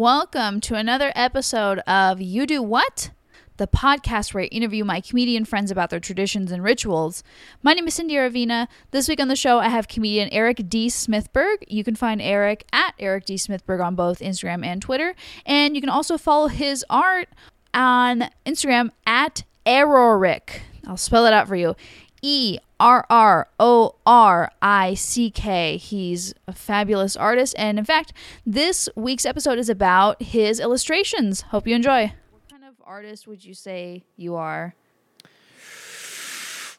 [0.00, 3.10] Welcome to another episode of You Do What?
[3.58, 7.22] The podcast where I interview my comedian friends about their traditions and rituals.
[7.62, 8.66] My name is Cindy Aravina.
[8.92, 10.86] This week on the show, I have comedian Eric D.
[10.86, 11.56] Smithberg.
[11.68, 13.34] You can find Eric at Eric D.
[13.34, 15.14] Smithberg on both Instagram and Twitter.
[15.44, 17.28] And you can also follow his art
[17.74, 20.60] on Instagram at Errorick.
[20.86, 21.76] I'll spell it out for you.
[22.22, 25.76] E R R O R I C K.
[25.76, 27.54] He's a fabulous artist.
[27.58, 28.14] And in fact,
[28.46, 31.42] this week's episode is about his illustrations.
[31.42, 32.12] Hope you enjoy.
[32.30, 34.74] What kind of artist would you say you are?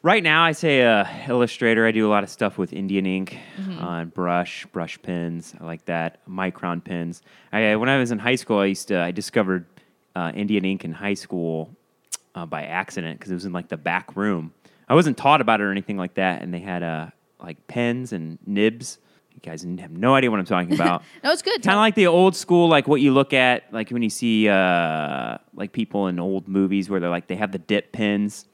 [0.04, 1.86] Right now, I say uh, illustrator.
[1.86, 3.38] I do a lot of stuff with Indian ink,
[3.78, 5.54] uh, brush, brush pens.
[5.60, 6.18] I like that.
[6.28, 7.22] Micron pens.
[7.52, 8.98] I, when I was in high school, I used to.
[9.00, 9.64] I discovered
[10.16, 11.70] uh, Indian ink in high school
[12.34, 14.52] uh, by accident because it was in like the back room.
[14.92, 17.06] I wasn't taught about it or anything like that, and they had uh,
[17.40, 18.98] like pens and nibs.
[19.32, 21.02] You guys have no idea what I'm talking about.
[21.24, 21.62] No, it's good.
[21.62, 24.50] kind of like the old school, like what you look at, like when you see
[24.50, 28.44] uh, like people in old movies where they're like they have the dip pens.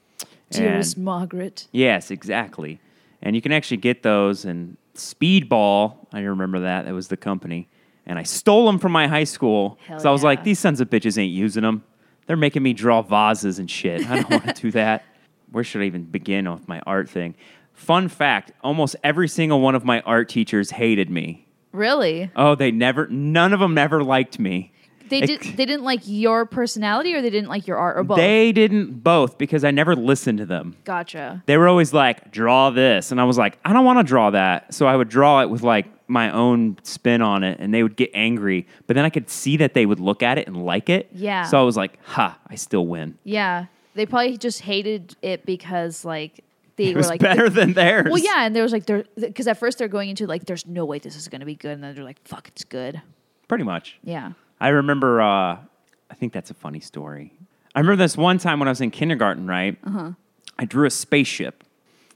[0.49, 1.67] Dearest And- Margaret.
[1.73, 2.79] Yes, exactly.
[3.21, 4.45] And you can actually get those.
[4.45, 6.85] And Speedball, I remember that.
[6.85, 7.67] That was the company.
[8.05, 9.77] And I stole them from my high school.
[9.85, 11.83] Hell so I was like, these sons of bitches ain't using them.
[12.27, 14.09] They're making me draw vases and shit.
[14.09, 15.03] I don't want to do that.
[15.51, 17.35] Where should I even begin with my art thing?
[17.73, 21.47] Fun fact almost every single one of my art teachers hated me.
[21.71, 22.31] Really?
[22.35, 24.73] Oh, they never, none of them ever liked me.
[25.09, 25.41] They did.
[25.41, 28.17] They didn't like your personality, or they didn't like your art, or both.
[28.17, 30.75] They didn't both because I never listened to them.
[30.83, 31.43] gotcha.
[31.47, 33.11] they were always like, draw this.
[33.11, 34.71] And I was like, I don't want to draw that.
[34.73, 37.95] So I would draw it with like my own spin on it and they would
[37.95, 38.67] get angry.
[38.87, 41.09] But then I could see that they would look at it and like it.
[41.11, 41.43] Yeah.
[41.45, 43.17] So I was like, ha, I still win.
[43.23, 43.65] Yeah,
[43.99, 46.43] they probably just hated it because like
[46.77, 48.07] they It were was like better than theirs.
[48.09, 50.65] Well, yeah, and there was like there because at first they're going into like there's
[50.65, 53.01] no way this is going to be good, and then they're like fuck, it's good.
[53.49, 53.97] Pretty much.
[54.03, 54.31] Yeah.
[54.61, 57.33] I remember, uh, I think that's a funny story.
[57.73, 59.77] I remember this one time when I was in kindergarten, right?
[59.83, 60.11] Uh-huh.
[60.57, 61.63] I drew a spaceship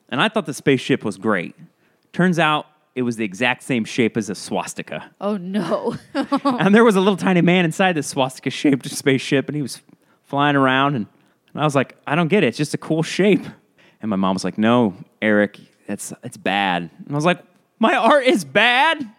[0.09, 1.55] and I thought the spaceship was great.
[2.11, 5.09] Turns out it was the exact same shape as a swastika.
[5.19, 5.95] Oh no.
[6.13, 9.81] and there was a little tiny man inside the swastika shaped spaceship, and he was
[10.23, 10.95] flying around.
[10.95, 11.07] And,
[11.53, 12.47] and I was like, I don't get it.
[12.47, 13.45] It's just a cool shape.
[14.01, 16.89] And my mom was like, No, Eric, it's it's bad.
[16.97, 17.41] And I was like,
[17.79, 19.09] My art is bad.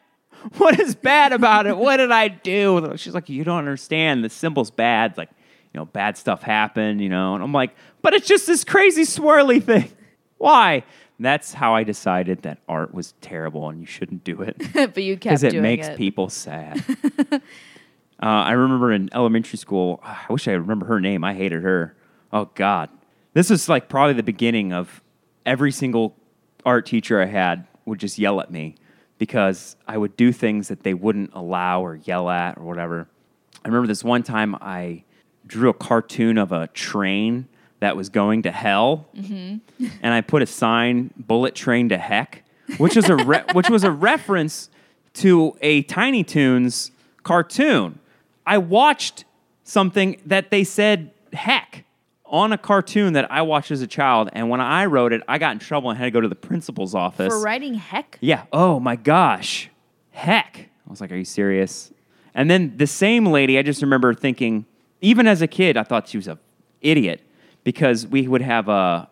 [0.59, 1.75] What is bad about it?
[1.75, 2.93] What did I do?
[2.97, 4.23] She's like, You don't understand.
[4.23, 5.13] The symbol's bad.
[5.13, 5.31] It's like,
[5.73, 7.01] you know, bad stuff happened.
[7.01, 7.35] You know.
[7.35, 9.91] And I'm like, But it's just this crazy swirly thing.
[10.37, 10.85] Why?
[11.19, 15.15] That's how I decided that art was terrible and you shouldn't do it but you
[15.15, 15.97] kept because it doing makes it.
[15.97, 16.85] people sad.
[17.33, 17.39] uh,
[18.21, 20.01] I remember in elementary school.
[20.03, 21.23] I wish I remember her name.
[21.25, 21.97] I hated her.
[22.35, 22.91] Oh God,
[23.33, 25.01] this was like probably the beginning of
[25.47, 26.17] every single
[26.67, 28.75] art teacher I had would just yell at me
[29.19, 33.07] because I would do things that they wouldn't allow or yell at or whatever.
[33.65, 35.05] I remember this one time I
[35.47, 37.47] drew a cartoon of a train
[37.79, 39.87] that was going to hell, mm-hmm.
[40.03, 42.43] and I put a sign "Bullet Train to Heck,"
[42.79, 44.71] which was a re- which was a reference
[45.15, 46.91] to a Tiny Toons
[47.23, 48.01] cartoon.
[48.45, 49.25] I watched
[49.63, 51.85] something that they said "heck"
[52.35, 55.39] on a cartoon that I watched as a child, and when I wrote it, I
[55.39, 57.33] got in trouble and had to go to the principal's office.
[57.33, 58.19] for writing heck.
[58.21, 58.43] Yeah.
[58.53, 59.71] Oh my gosh.
[60.11, 60.69] Heck.
[60.87, 61.93] I was like, are you serious?
[62.35, 64.67] And then the same lady, I just remember thinking,
[65.01, 66.37] even as a kid, I thought she was a
[66.81, 67.21] idiot
[67.63, 69.07] because we would have uh,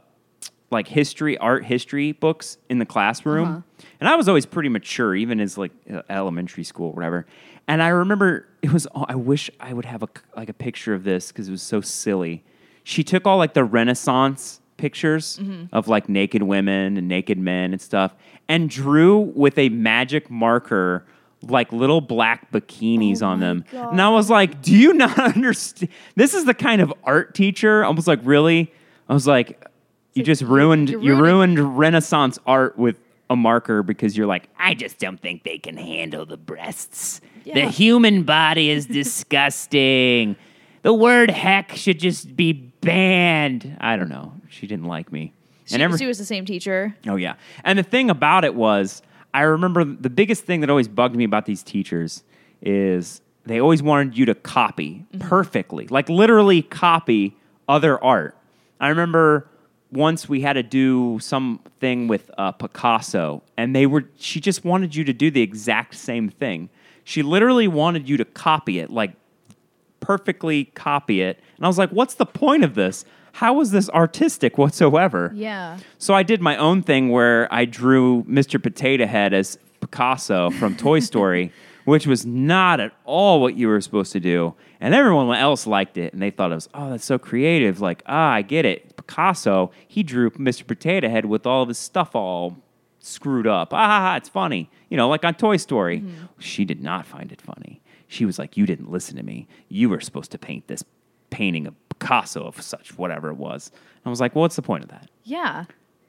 [0.73, 3.63] like history, art history books in the classroom.
[4.01, 5.71] And I was always pretty mature, even as like
[6.11, 7.25] elementary school whatever.
[7.69, 11.05] And I remember it was, I wish I would have a, like a picture of
[11.05, 12.43] this because it was so silly.
[12.85, 15.41] She took all like the Renaissance pictures
[15.73, 18.15] of like naked women and naked men and stuff
[18.49, 21.05] and drew with a magic marker
[21.43, 23.65] like little black bikinis on them.
[23.73, 25.91] And I was like, do you not understand?
[26.15, 27.85] This is the kind of art teacher.
[27.85, 28.73] I was like, really?
[29.09, 29.65] I was like,
[30.15, 32.99] you just ruined you ruined Renaissance art with
[33.31, 37.21] a marker because you're like, I just don't think they can handle the breasts.
[37.45, 40.37] The human body is disgusting.
[40.83, 43.77] The word heck should just be banned.
[43.81, 44.33] I don't know.
[44.51, 45.33] She didn't like me.
[45.65, 46.95] She, and every- she was the same teacher.
[47.07, 47.35] Oh yeah.
[47.65, 49.01] And the thing about it was,
[49.33, 52.23] I remember the biggest thing that always bugged me about these teachers
[52.61, 57.37] is they always wanted you to copy perfectly, like literally copy
[57.69, 58.37] other art.
[58.79, 59.49] I remember
[59.91, 64.95] once we had to do something with uh, Picasso, and they were she just wanted
[64.95, 66.69] you to do the exact same thing.
[67.05, 69.13] She literally wanted you to copy it, like
[70.03, 71.41] perfectly copy it.
[71.57, 73.07] And I was like, what's the point of this?
[73.33, 75.33] How is this artistic whatsoever?
[75.35, 75.79] Yeah.
[75.97, 78.63] So I did my own thing where I drew Mr.
[78.63, 81.51] Potato Head as Picasso from Toy Story,
[81.87, 84.55] which was not at all what you were supposed to do.
[84.81, 87.81] And everyone else liked it, and they thought it was, oh, that's so creative.
[87.81, 88.97] Like, ah, I get it.
[88.97, 90.67] Picasso, he drew Mr.
[90.67, 92.59] Potato Head with all of his stuff all
[92.99, 93.73] screwed up.
[93.73, 94.71] Ah, ha, ha, it's funny.
[94.91, 96.05] You know, like on Toy Story.
[96.39, 97.81] She did not find it funny.
[98.13, 99.47] She was like, you didn't listen to me.
[99.69, 100.85] You were supposed to paint this
[101.31, 103.71] painting of Picasso of such, whatever it was.
[103.75, 105.09] And I was like, well, what's the point of that?
[105.25, 105.65] Yeah.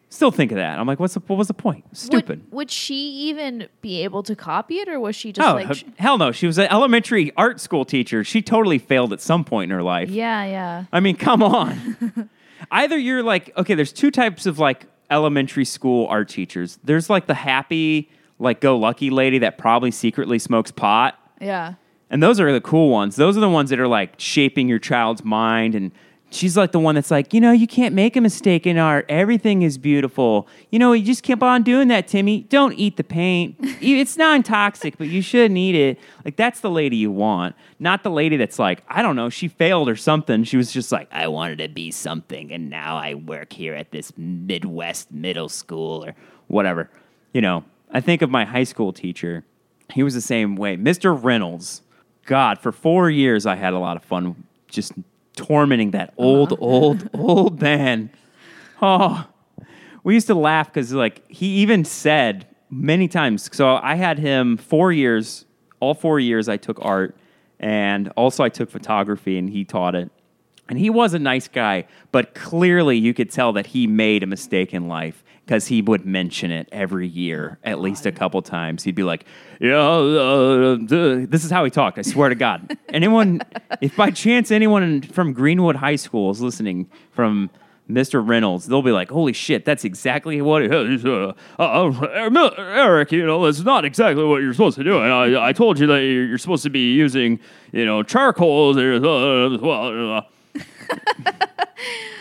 [0.10, 0.78] Still think of that.
[0.78, 1.86] I'm like, what's the, what was the point?
[1.98, 2.42] Stupid.
[2.46, 5.74] Would, would she even be able to copy it, or was she just Oh, like,
[5.76, 6.32] he- hell no.
[6.32, 8.24] She was an elementary art school teacher.
[8.24, 10.10] She totally failed at some point in her life.
[10.10, 12.30] yeah, yeah, I mean, come on.
[12.72, 16.78] Either you're like, okay, there's two types of like elementary school art teachers.
[16.84, 18.10] There's like the happy,
[18.40, 21.18] like go lucky lady that probably secretly smokes pot.
[21.42, 21.74] yeah,
[22.10, 23.16] And those are the cool ones.
[23.16, 25.74] Those are the ones that are like shaping your child's mind.
[25.74, 25.92] And
[26.34, 29.06] she's like the one that's like, you know, you can't make a mistake in art.
[29.10, 30.48] Everything is beautiful.
[30.72, 32.42] You know, you just keep on doing that, Timmy.
[32.44, 33.56] Don't eat the paint.
[33.84, 36.00] It's non toxic, but you shouldn't eat it.
[36.26, 37.56] Like, that's the lady you want.
[37.80, 40.44] Not the lady that's like, I don't know, she failed or something.
[40.44, 42.52] She was just like, I wanted to be something.
[42.52, 46.16] And now I work here at this Midwest middle school or
[46.48, 46.90] whatever.
[47.34, 49.44] You know, I think of my high school teacher.
[49.94, 50.78] He was the same way.
[50.78, 51.18] Mr.
[51.22, 51.82] Reynolds.
[52.25, 54.94] God, for four years I had a lot of fun just
[55.36, 56.62] tormenting that old, uh-huh.
[56.62, 58.10] old, old man.
[58.81, 59.28] Oh,
[60.04, 63.50] we used to laugh because like he even said many times.
[63.56, 65.46] So I had him four years.
[65.80, 67.16] All four years I took art,
[67.60, 70.10] and also I took photography, and he taught it.
[70.70, 74.25] And he was a nice guy, but clearly you could tell that he made a
[74.25, 78.84] mistake in life because he would mention it every year, at least a couple times.
[78.84, 79.25] He'd be like,
[79.60, 82.78] "Yeah, uh, duh." this is how he talked." I swear to God.
[82.90, 83.42] anyone,
[83.81, 87.50] if by chance anyone from Greenwood High School is listening from
[87.90, 88.25] Mr.
[88.25, 93.12] Reynolds, they'll be like, "Holy shit, that's exactly what it is." Uh, uh, uh, Eric,
[93.12, 95.00] you know, that's not exactly what you're supposed to do.
[95.00, 97.39] And I, I told you that you're you're supposed to be using,
[97.74, 99.54] you know, charcoal there as well.
[99.54, 100.22] as well, uh,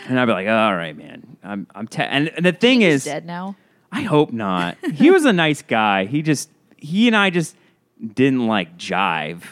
[0.07, 1.32] and I'd be like, all right, man.
[1.43, 2.03] I'm, I'm, te-.
[2.03, 3.55] And, and the thing He's is, dead now.
[3.91, 4.77] I hope not.
[4.93, 6.05] he was a nice guy.
[6.05, 7.55] He just, he and I just
[8.03, 9.43] didn't like jive.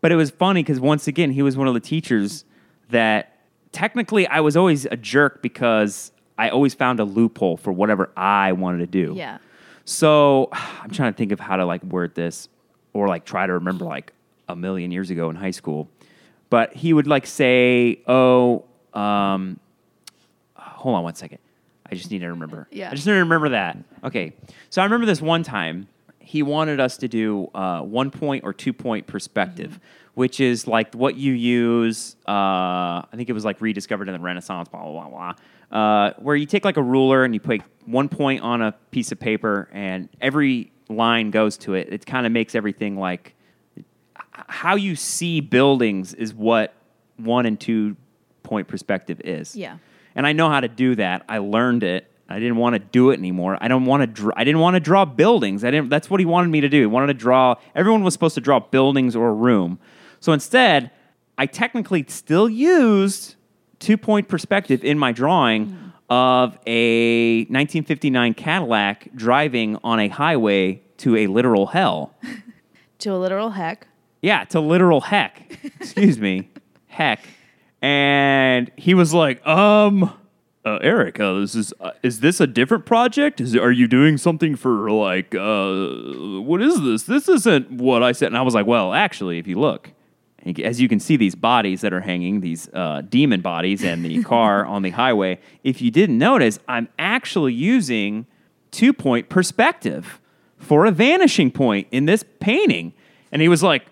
[0.00, 2.44] But it was funny because once again, he was one of the teachers
[2.90, 3.38] that
[3.72, 8.52] technically I was always a jerk because I always found a loophole for whatever I
[8.52, 9.14] wanted to do.
[9.16, 9.38] Yeah,
[9.84, 12.48] So I'm trying to think of how to like word this
[12.92, 14.12] or like try to remember like
[14.48, 15.88] a million years ago in high school.
[16.50, 18.64] But he would like say, oh,
[18.94, 19.60] um,
[20.78, 21.38] hold on one second.
[21.90, 22.68] I just need to remember.
[22.70, 22.90] Yeah.
[22.90, 23.78] I just need to remember that.
[24.04, 24.34] Okay.
[24.70, 25.88] So I remember this one time
[26.20, 29.80] he wanted us to do uh, one point or two point perspective,
[30.14, 32.16] which is like what you use.
[32.26, 35.34] Uh, I think it was like rediscovered in the Renaissance, blah, blah, blah,
[35.70, 35.78] blah.
[35.78, 39.10] Uh, where you take like a ruler and you put one point on a piece
[39.10, 41.88] of paper and every line goes to it.
[41.90, 43.34] It kind of makes everything like
[44.32, 46.74] how you see buildings is what
[47.16, 47.96] one and two
[48.42, 49.56] point perspective is.
[49.56, 49.78] Yeah.
[50.18, 51.24] And I know how to do that.
[51.28, 52.10] I learned it.
[52.28, 53.56] I didn't want to do it anymore.
[53.60, 54.08] I don't want to.
[54.08, 55.62] Dr- I didn't want to draw buildings.
[55.62, 55.90] I didn't.
[55.90, 56.80] That's what he wanted me to do.
[56.80, 57.54] He wanted to draw.
[57.76, 59.78] Everyone was supposed to draw buildings or a room.
[60.18, 60.90] So instead,
[61.38, 63.36] I technically still used
[63.78, 65.88] two point perspective in my drawing hmm.
[66.10, 72.14] of a 1959 Cadillac driving on a highway to a literal hell.
[73.02, 73.86] To a literal heck.
[74.22, 75.56] Yeah, to literal heck.
[75.78, 76.50] Excuse me.
[76.88, 77.20] Heck.
[77.80, 80.12] And he was like, um,
[80.64, 83.40] uh, Eric, uh, this is uh, is this a different project?
[83.40, 87.04] Is are you doing something for like uh, what is this?
[87.04, 88.26] This isn't what I said.
[88.26, 89.92] And I was like, well, actually, if you look,
[90.62, 94.22] as you can see, these bodies that are hanging, these uh, demon bodies, and the
[94.24, 95.38] car on the highway.
[95.64, 98.26] If you didn't notice, I'm actually using
[98.70, 100.20] two point perspective
[100.58, 102.92] for a vanishing point in this painting.
[103.30, 103.86] And he was like,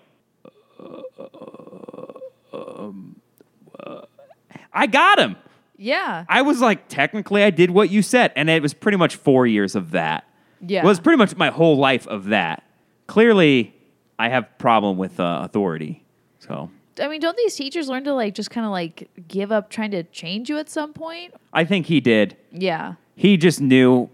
[4.76, 5.37] I got him.
[5.78, 6.25] Yeah.
[6.28, 8.33] I was like, technically, I did what you said.
[8.37, 10.25] And it was pretty much four years of that.
[10.61, 10.83] Yeah.
[10.83, 12.62] It was pretty much my whole life of that.
[13.06, 13.75] Clearly,
[14.18, 16.04] I have problem with uh, authority.
[16.40, 19.71] So I mean, don't these teachers learn to like just kind of like give up
[19.71, 21.35] trying to change you at some point?
[21.52, 22.37] I think he did.
[22.52, 22.95] Yeah.
[23.16, 24.09] He just knew,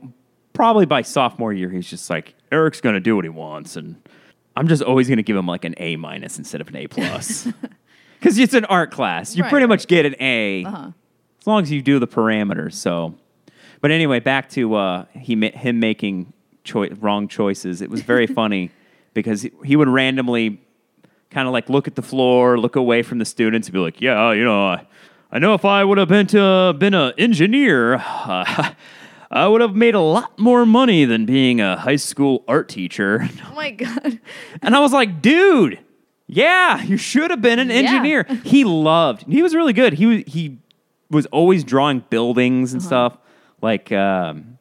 [0.52, 3.76] probably by sophomore year, he's just like, Eric's going to do what he wants.
[3.76, 3.96] And
[4.56, 6.86] I'm just always going to give him like an A minus instead of an A
[6.86, 7.48] plus.
[8.22, 9.34] Because it's an art class.
[9.34, 10.64] You Right, pretty much get an A.
[10.64, 10.90] Uh-huh.
[11.40, 12.74] as long as you do the parameters.
[12.74, 13.14] So,
[13.80, 17.82] but anyway, back to uh, he ma- him making choi- wrong choices.
[17.82, 18.70] It was very funny
[19.14, 20.60] because he, he would randomly
[21.30, 24.00] kind of like look at the floor, look away from the students, and be like,
[24.00, 24.86] "Yeah, you know, I,
[25.32, 28.72] I know if I would have been to been an engineer, uh,
[29.32, 33.28] I would have made a lot more money than being a high school art teacher.
[33.50, 34.20] Oh my god.
[34.60, 35.78] And I was like, dude,
[36.34, 37.74] yeah, you should have been an Yeah.
[37.76, 38.24] engineer.
[38.44, 39.24] He loved.
[39.28, 39.92] He was really good.
[39.94, 40.58] He was he
[41.10, 42.76] was always drawing buildings Uh-huh.
[42.76, 43.18] and stuff.
[43.60, 44.58] Like um,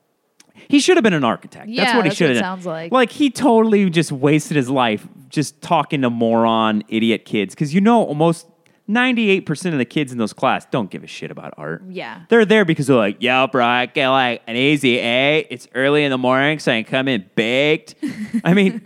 [0.67, 1.67] he should have been an architect.
[1.67, 2.91] that's Yeah, what he should have sounds like.
[2.91, 7.81] Like he totally just wasted his life just talking to moron idiot kids because you
[7.81, 8.47] know almost.
[8.89, 11.81] 98% of the kids in those class don't give a shit about art.
[11.89, 12.23] Yeah.
[12.27, 15.47] They're there because they're like, yo, bro, I get like an easy A.
[15.49, 17.95] It's early in the morning, so I can come in baked.
[18.43, 18.81] I mean,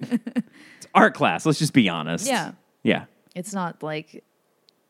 [0.77, 1.43] it's art class.
[1.43, 2.27] Let's just be honest.
[2.27, 2.51] Yeah.
[2.85, 3.05] Yeah.
[3.35, 4.23] It's not like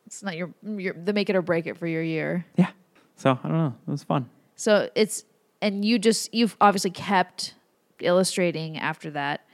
[0.06, 2.46] it's not your your the make it or break it for your year.
[2.56, 2.70] Yeah.
[3.16, 3.74] So I don't know.
[3.88, 4.28] It was fun.
[4.54, 5.24] So it's
[5.62, 7.54] and you just you've obviously kept
[8.00, 9.46] illustrating after that.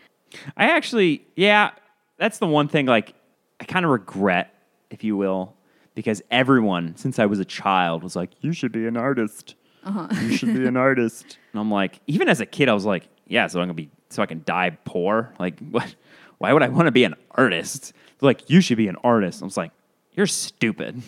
[0.57, 1.71] I actually, yeah,
[2.19, 3.15] that's the one thing like
[3.61, 4.53] I kind of regret,
[4.91, 5.55] if you will,
[5.95, 9.55] because everyone since I was a child was like, you should be an artist.
[9.85, 10.09] Uh-huh.
[10.21, 11.39] You should be an artist.
[11.53, 13.91] And I'm like, even as a kid, I was like, yeah, so I'm gonna be,
[14.09, 15.33] so I can die poor.
[15.39, 15.95] Like, what?
[16.39, 17.93] Why would I want to be an artist?
[18.23, 19.43] They're like, you should be an artist.
[19.43, 19.73] I was like,
[20.13, 21.03] you're stupid.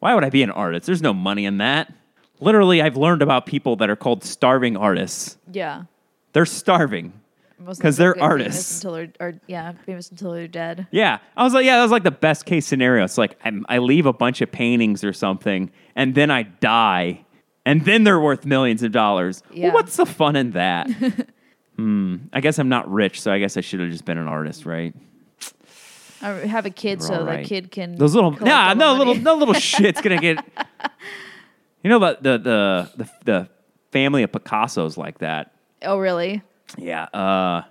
[0.00, 0.86] Why would I be an artist?
[0.86, 1.92] There's no money in that.
[2.40, 5.38] Literally, I've learned about people that are called starving artists.
[5.50, 5.84] Yeah.
[6.34, 7.14] They're starving.
[7.58, 8.76] Most of 'Cause them they're artists.
[8.84, 10.86] until they're or, yeah famous until they're dead.
[10.92, 13.02] Yeah, I was like, yeah, that was like the best case scenario.
[13.02, 17.24] It's like I'm, I leave a bunch of paintings or something, and then I die,
[17.66, 19.42] and then they're worth millions of dollars.
[19.50, 19.72] Well, Yeah.
[19.72, 20.88] what's the fun in that?
[21.76, 22.16] hmm.
[22.32, 24.64] I guess I'm not rich, so I guess I should have just been an artist,
[24.64, 24.94] right?
[26.20, 28.98] I have a kid so all the kid can Those little, nah, no money.
[28.98, 30.44] little, no little shit's gonna get.
[31.82, 33.48] You know, the the the the, the
[33.92, 35.52] family of Picasso's like that.
[35.82, 36.42] Oh really?
[36.76, 37.62] Yeah, uh,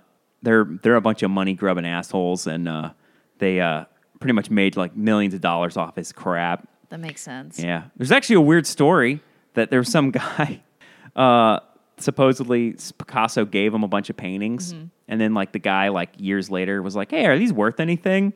[0.42, 2.90] they're they're a bunch of money grubbing assholes, and uh,
[3.38, 3.84] they uh,
[4.20, 6.66] pretty much made like millions of dollars off his crap.
[6.88, 7.60] That makes sense.
[7.60, 9.20] Yeah, there's actually a weird story
[9.54, 10.62] that there was some guy,
[11.14, 11.60] uh,
[12.02, 16.50] supposedly Picasso gave him a bunch of paintings, and then like the guy like years
[16.50, 18.32] later was like, "Hey, are these worth anything?"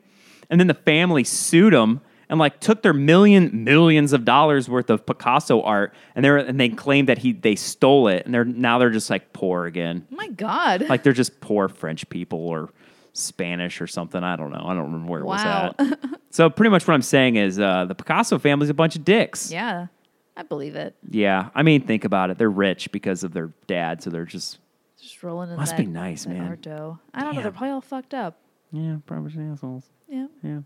[0.49, 4.89] And then the family sued him and like took their million millions of dollars worth
[4.89, 8.33] of Picasso art, and they are and they claimed that he they stole it, and
[8.33, 10.87] they're now they're just like poor again Oh my god.
[10.89, 12.69] like they're just poor French people or
[13.13, 14.23] Spanish or something.
[14.23, 14.63] I don't know.
[14.65, 15.73] I don't remember where it Wow.
[15.77, 15.99] was at.
[16.31, 19.51] so pretty much what I'm saying is uh, the Picasso family's a bunch of dicks.
[19.51, 19.87] yeah,
[20.35, 20.95] I believe it.
[21.09, 21.49] Yeah.
[21.53, 22.37] I mean, think about it.
[22.37, 24.59] They're rich because of their dad, so they're just
[24.99, 26.47] Just rolling in Must that, be nice, man.
[26.47, 26.99] art dough.
[27.13, 27.41] I don't know.
[27.43, 28.39] They're probably all fucked up.
[28.71, 29.85] yeah, probably assholes.
[30.07, 30.27] Yeah.
[30.43, 30.59] Yeah.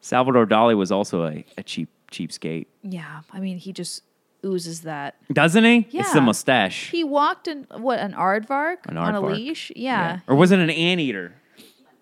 [0.00, 3.20] Salvador Dali was also a, a cheap cheapskate, Yeah.
[3.32, 4.02] I mean, he just
[4.44, 5.16] oozes that.
[5.32, 5.86] doesn't he?
[5.92, 6.88] It's the mustache.
[6.90, 9.70] He walked in what an aardvark An on a leash.
[9.76, 11.34] Yeah, Or was it an anteater?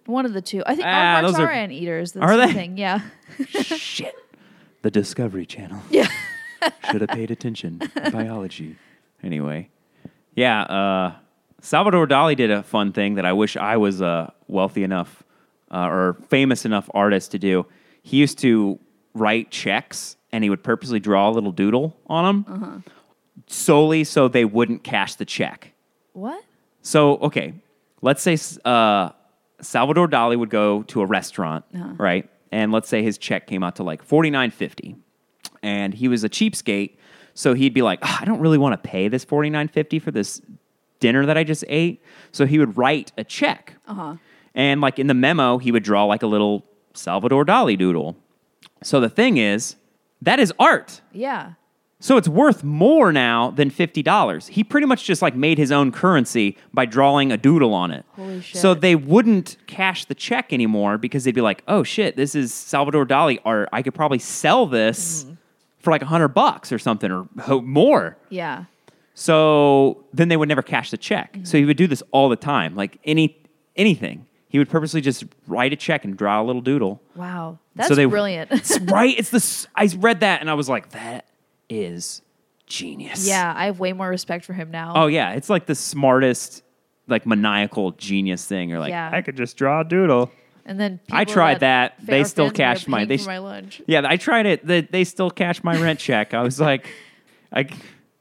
[0.07, 0.63] one of the two.
[0.65, 2.13] I think Ah, those are, are- anteaters.
[2.13, 2.53] The Are same they?
[2.55, 2.79] Thing.
[2.79, 3.01] Yeah.
[3.49, 4.15] Shit.
[4.83, 5.81] The Discovery Channel.
[5.91, 6.07] Yeah.
[6.91, 7.81] Should have paid attention.
[8.13, 8.77] Biology.
[9.23, 9.69] Anyway,
[10.35, 10.63] yeah.
[10.63, 11.13] Uh,
[11.61, 15.23] Salvador Dali did a fun thing that I wish I was a wealthy enough
[15.73, 17.67] uh, or famous enough artist to do.
[18.03, 18.79] He used to
[19.15, 22.85] write checks and he would purposely draw a little doodle on them
[23.47, 25.73] solely so they wouldn't cash the check.
[26.13, 26.43] What?
[26.83, 27.55] So, okay,
[28.03, 29.11] let's say uh,
[29.61, 32.29] Salvador Dali would go to a restaurant, right?
[32.53, 34.97] And let's say his check came out to like forty nine fifty,
[35.63, 36.97] and he was a cheapskate,
[37.35, 39.99] so he'd be like, "Ah, I don't really want to pay this forty nine fifty
[39.99, 40.41] for this
[41.01, 42.03] dinner that I just ate.
[42.33, 44.17] So he would write a check, Uh-huh.
[44.55, 48.17] and like in the memo, he would draw like a little Salvador Dali doodle.
[48.83, 49.77] So the thing is,
[50.23, 51.01] that is art.
[51.13, 51.53] Yeah.
[52.01, 54.47] So it's worth more now than fifty dollars.
[54.49, 58.05] He pretty much just like made his own currency by drawing a doodle on it.
[58.15, 58.61] Holy shit.
[58.61, 62.55] So they wouldn't cash the check anymore because they'd be like, "Oh shit, this is
[62.55, 63.69] Salvador Dali art.
[63.73, 65.35] I could probably sell this Mm-hmm.
[65.79, 68.65] For like a hundred bucks or something or ho- more." Yeah.
[69.15, 71.33] So then they would never cash the check.
[71.33, 71.45] Mm-hmm.
[71.45, 73.37] So he would do this all the time, like any
[73.77, 74.27] anything.
[74.49, 77.03] He would purposely just write a check and draw a little doodle.
[77.15, 77.59] Wow.
[77.77, 78.51] That's so they, brilliant.
[78.51, 79.15] It's right.
[79.19, 79.67] It's this.
[79.75, 81.27] I read that and I was like, that
[81.69, 82.23] is
[82.67, 83.27] genius.
[83.27, 84.93] yeah, I have way more respect for him now.
[84.95, 86.63] Oh yeah, it's like the smartest,
[87.09, 88.69] like maniacal genius thing.
[88.71, 89.11] You're like, Yeah.
[89.13, 90.31] I could just draw a doodle.
[90.69, 91.95] And then I tried that.
[91.99, 93.81] They still fans that are cashed my- they my lunch.
[93.87, 94.67] Yeah, I tried it.
[94.67, 96.35] They, they still cashed my rent check.
[96.35, 96.87] I was like,
[97.53, 97.67] I.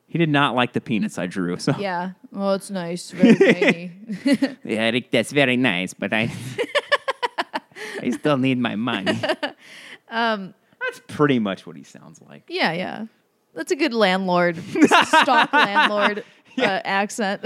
[0.09, 1.57] He did not like the peanuts I drew.
[1.57, 2.11] So Yeah.
[2.31, 3.11] Well, it's nice.
[3.11, 3.91] Very tiny.
[4.63, 6.31] yeah, that's very nice, but I.
[8.01, 9.19] I still need my money.
[10.09, 12.43] um, that's pretty much what he sounds like.
[12.47, 13.05] yeah, yeah.
[13.53, 14.57] That's a good landlord,
[15.07, 16.23] stock landlord
[16.59, 17.43] uh, accent.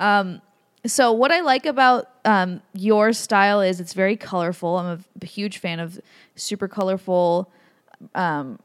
[0.00, 0.42] um,
[0.86, 4.78] so what I like about um, your style is it's very colorful.
[4.78, 6.00] I'm a, huge fan of
[6.36, 7.50] super colorful,
[8.14, 8.58] um,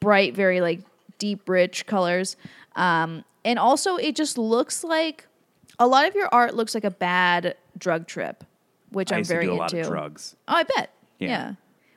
[0.00, 0.80] bright, very like
[1.18, 2.36] deep, rich colors.
[2.76, 5.26] Um, And also, it just looks like
[5.78, 8.42] a lot of your art looks like a bad drug trip,
[8.90, 9.62] which I to very do a into.
[9.62, 10.34] lot of drugs.
[10.48, 10.90] Oh, I bet.
[11.18, 11.52] Yeah.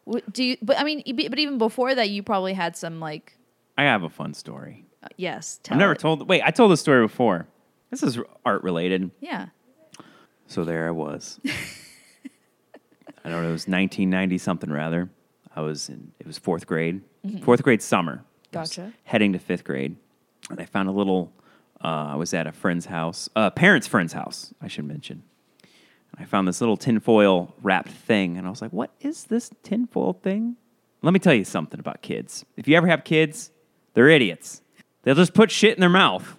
[0.07, 0.19] Yeah.
[0.31, 0.57] Do you?
[0.61, 3.33] But I mean, but even before that, you probably had some like.
[3.77, 4.85] I have a fun story.
[5.03, 5.59] uh, yes.
[5.63, 5.99] Tell I've never it.
[5.99, 6.27] told.
[6.29, 7.47] Wait, I told the story before.
[7.89, 9.11] This is art related.
[9.19, 9.47] Yeah.
[10.47, 11.39] So there I was.
[13.23, 13.49] I don't know.
[13.49, 15.09] It was 1990 something rather.
[15.55, 16.11] I was in.
[16.19, 17.01] It was fourth grade.
[17.41, 18.17] Fourth grade summer.
[18.17, 18.51] Mm-hmm.
[18.51, 18.93] Gotcha.
[19.03, 19.97] Heading to fifth grade,
[20.49, 21.33] and I found a little.
[21.83, 24.53] Uh, I was at a friend's house, uh, parents' friend's house.
[24.61, 25.23] I should mention.
[26.17, 30.13] I found this little tinfoil wrapped thing, and I was like, "What is this tinfoil
[30.13, 30.55] thing?"
[31.01, 32.45] Let me tell you something about kids.
[32.55, 33.51] If you ever have kids,
[33.93, 34.61] they're idiots.
[35.03, 36.36] They'll just put shit in their mouth.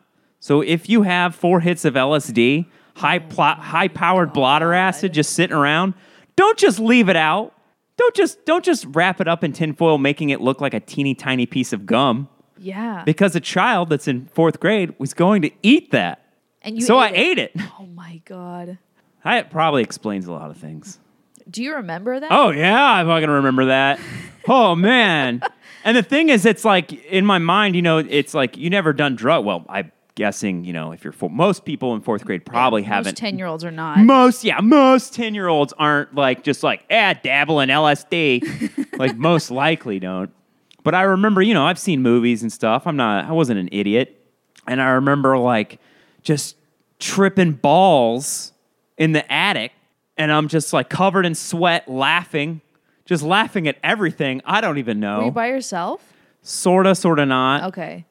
[0.48, 2.64] So if you have four hits of LSD,
[2.96, 5.92] high oh pl- high powered blotter acid just sitting around,
[6.36, 7.52] don't just leave it out.
[7.98, 11.14] Don't just don't just wrap it up in tinfoil, making it look like a teeny
[11.14, 12.30] tiny piece of gum.
[12.56, 13.02] Yeah.
[13.04, 16.24] Because a child that's in fourth grade was going to eat that.
[16.62, 16.80] and you.
[16.80, 17.52] so I ate it.
[17.54, 17.70] ate it.
[17.78, 18.78] Oh my god.
[19.24, 20.98] That probably explains a lot of things.
[21.50, 22.32] Do you remember that?
[22.32, 24.00] Oh yeah, I fucking remember that.
[24.48, 25.42] oh man.
[25.84, 28.94] And the thing is, it's like in my mind, you know, it's like you never
[28.94, 29.44] done drug.
[29.44, 33.16] Well, I'm guessing, you know, if you're four, most people in fourth grade probably haven't.
[33.16, 34.00] Ten year olds are not.
[34.00, 38.88] most yeah, most ten year olds aren't like just like eh, dabble in LSD.
[38.98, 40.30] like most likely don't.
[40.82, 42.86] But I remember, you know, I've seen movies and stuff.
[42.86, 43.26] I'm not.
[43.26, 44.20] I wasn't an idiot,
[44.66, 45.80] and I remember like
[46.22, 46.56] just
[46.98, 48.52] tripping balls
[48.96, 49.70] in the attic,
[50.16, 52.60] and I'm just like covered in sweat, laughing,
[53.04, 54.42] just laughing at everything.
[54.44, 55.18] I don't even know.
[55.20, 56.02] Were you by yourself?
[56.42, 57.64] sorta, sorta not.
[57.64, 58.04] Okay.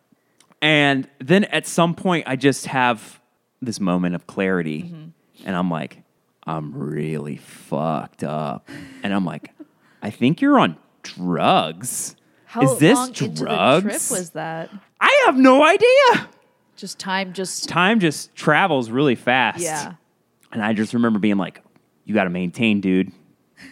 [0.62, 3.20] And then at some point, I just have
[3.62, 5.48] this moment of clarity, Mm-hmm.
[5.48, 6.04] and I'm like,
[6.46, 8.70] I'm really fucked up.
[9.04, 9.52] And I'm like,
[10.02, 12.16] I think you're on drugs.
[12.46, 13.84] How Is this long into the drugs?
[14.08, 14.70] trip was that?
[15.02, 16.30] I have no idea.
[16.76, 17.34] Just time.
[17.34, 19.60] Just Time just travels really fast.
[19.62, 19.94] yeah.
[20.52, 21.62] And I just remember being like,
[22.06, 23.12] you got to maintain, dude.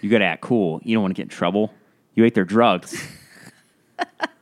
[0.02, 0.82] You got to act cool.
[0.84, 1.72] You don't want to get in trouble.
[2.16, 3.02] You ate their drugs.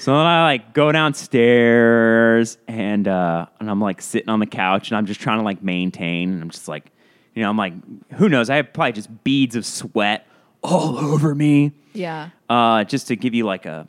[0.00, 4.88] so then I like go downstairs and uh, and I'm like sitting on the couch
[4.90, 6.32] and I'm just trying to like maintain.
[6.32, 6.90] And I'm just like,
[7.34, 7.74] you know, I'm like,
[8.14, 8.50] who knows?
[8.50, 10.26] I have probably just beads of sweat
[10.62, 11.72] all over me.
[11.92, 12.30] Yeah.
[12.48, 13.86] Uh, just to give you like a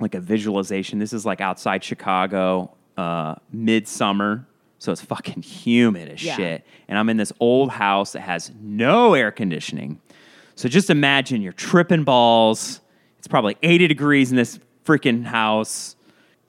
[0.00, 4.46] like a visualization, this is like outside Chicago, uh, midsummer,
[4.78, 6.36] so it's fucking humid as Yeah.
[6.36, 6.66] shit.
[6.88, 10.00] And I'm in this old house that has no air conditioning.
[10.54, 12.80] So just imagine you're tripping balls.
[13.18, 15.96] It's probably 80 degrees in this freaking house.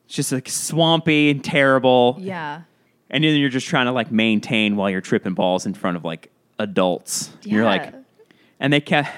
[0.05, 2.17] It's just like swampy and terrible.
[2.19, 2.61] Yeah.
[3.09, 6.03] And then you're just trying to like maintain while you're tripping balls in front of
[6.03, 7.31] like adults.
[7.43, 7.99] You're like, Yeah.
[8.59, 9.09] and they kept.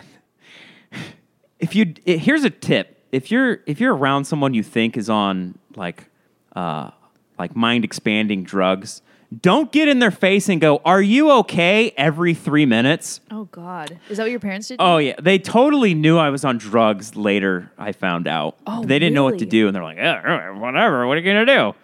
[1.60, 5.10] If you i- here's a tip: if you're if you're around someone you think is
[5.10, 6.10] on like
[6.56, 6.92] uh,
[7.40, 9.02] like mind expanding drugs,
[9.42, 13.22] don't get in their face and go, "Are you okay?" Every three minutes.
[13.32, 14.00] Oh God.
[14.10, 14.78] Is that what your parents did?
[14.80, 17.16] Oh yeah, they totally knew I was on drugs.
[17.16, 18.58] Later, I found out.
[18.68, 19.50] Oh, they didn't know what to really?
[19.50, 21.08] do, and they're like, "Yeah, whatever.
[21.08, 21.76] What are you gonna do?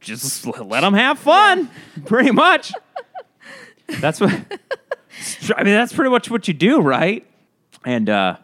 [0.00, 1.70] Just let them have fun."
[2.06, 2.72] Pretty much.
[4.00, 4.30] That's what.
[5.56, 7.24] I mean, that's pretty much what you do, right?
[7.84, 8.36] And uh,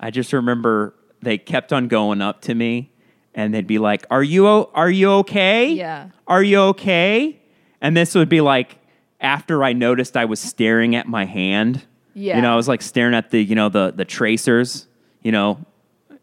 [0.00, 2.90] I just remember they kept on going up to me,
[3.34, 5.70] and they'd be like, "Are you o- are you okay?
[5.70, 6.08] Yeah.
[6.26, 7.40] Are you okay?"
[7.80, 8.78] And this would be like
[9.20, 11.84] after I noticed I was staring at my hand.
[12.14, 12.36] Yeah.
[12.36, 14.86] You know, I was like staring at the, you know, the the tracers.
[15.22, 15.58] You know,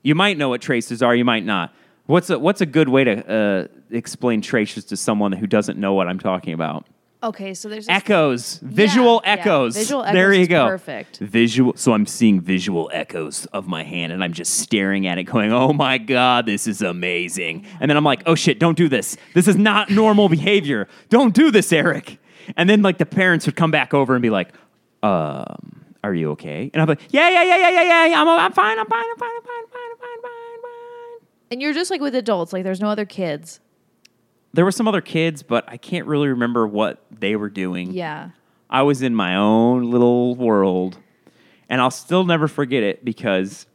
[0.01, 1.73] you might know what tracers are, you might not.
[2.05, 5.93] What's a what's a good way to uh, explain tracers to someone who doesn't know
[5.93, 6.85] what I'm talking about?
[7.23, 7.53] Okay.
[7.53, 9.31] So there's Echoes, visual yeah.
[9.31, 9.75] echoes.
[9.77, 10.67] Visual There echoes you go.
[10.67, 11.17] perfect.
[11.19, 11.73] Visual.
[11.75, 15.51] So I'm seeing visual echoes of my hand, and I'm just staring at it, going,
[15.53, 19.17] "Oh my god, this is amazing!" And then I'm like, "Oh shit, don't do this.
[19.33, 20.87] This is not normal behavior.
[21.09, 22.19] Don't do this, Eric."
[22.57, 24.49] And then like the parents would come back over and be like,
[25.01, 28.05] "Um, are you okay?" And I'm like, "Yeah, yeah, yeah, yeah, yeah, yeah.
[28.07, 28.21] yeah.
[28.21, 28.77] I'm, I'm fine.
[28.77, 29.03] I'm fine.
[29.11, 29.29] I'm fine.
[29.29, 29.57] I'm fine.
[29.63, 29.91] I'm fine.
[29.91, 30.09] I'm fine.
[30.15, 30.31] I'm fine.
[30.55, 32.51] I'm fine." and you're just like with adults.
[32.51, 33.59] Like there's no other kids.
[34.53, 37.91] There were some other kids, but I can't really remember what they were doing.
[37.91, 38.29] Yeah.
[38.69, 40.97] I was in my own little world.
[41.69, 43.65] And I'll still never forget it because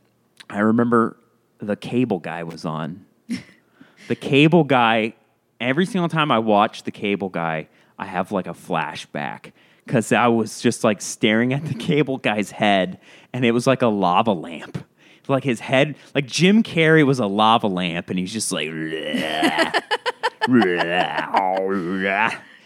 [0.48, 1.16] I remember
[1.58, 3.06] the cable guy was on.
[4.08, 5.14] the cable guy,
[5.60, 9.52] every single time I watch the cable guy, I have like a flashback
[9.84, 13.00] because I was just like staring at the cable guy's head
[13.32, 14.84] and it was like a lava lamp.
[15.28, 19.74] Like his head, like Jim Carrey was a lava lamp and he's just like, and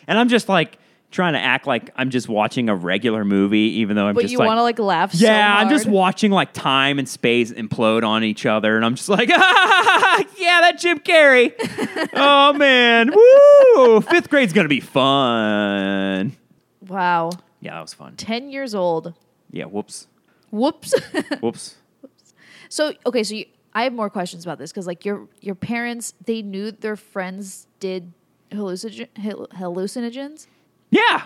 [0.08, 0.78] I'm just like
[1.10, 4.32] trying to act like I'm just watching a regular movie, even though I'm But just
[4.32, 5.12] you like, want to like laugh.
[5.12, 8.94] so yeah, I'm just watching like time and space implode on each other, and I'm
[8.94, 9.36] just like, yeah,
[10.38, 11.52] yeah, that Jim Carrey.
[12.14, 14.00] oh man, woo!
[14.02, 16.32] Fifth grade's gonna be fun.
[16.88, 17.30] Wow.
[17.60, 18.16] Yeah, that was fun.
[18.16, 19.14] 10 years old.
[19.52, 20.08] Yeah, whoops,
[20.50, 20.92] Whoops.
[21.40, 21.76] whoops.
[22.72, 26.14] So, okay, so you, I have more questions about this because, like, your your parents,
[26.24, 28.14] they knew their friends did
[28.50, 30.46] hallucinogen, hallucinogens?
[30.88, 31.24] Yeah.